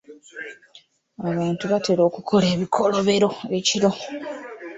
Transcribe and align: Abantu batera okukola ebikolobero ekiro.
Abantu 1.29 1.63
batera 1.71 2.01
okukola 2.09 2.45
ebikolobero 2.55 3.29
ekiro. 3.57 3.91